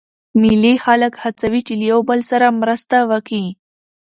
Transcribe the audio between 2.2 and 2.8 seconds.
سره